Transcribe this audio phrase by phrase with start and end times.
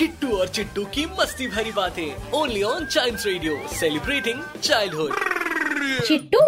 [0.00, 5.12] Kittu और चिट्टू की मस्ती भरी बातें। Only on Child Radio celebrating childhood
[6.06, 6.40] Chittu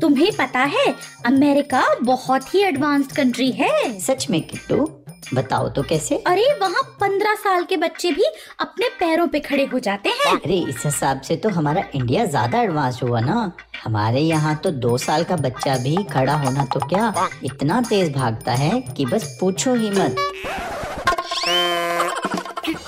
[0.00, 0.86] तुम्हें पता है
[1.26, 4.86] अमेरिका बहुत ही एडवांस्ड कंट्री है। सच में किट्टू?
[5.34, 6.16] बताओ तो कैसे?
[6.26, 8.24] अरे वहाँ पंद्रह साल के बच्चे भी
[8.60, 12.60] अपने पैरों पे खड़े हो जाते हैं। अरे इस हिसाब से तो हमारा इंडिया ज़्यादा
[12.62, 13.50] एडवांस हुआ ना।
[13.84, 17.12] हमारे यहाँ तो दो साल का बच्चा भी खड़ा होना तो क्या
[17.44, 20.16] इतना तेज भागता है कि बस पूछो ही मत।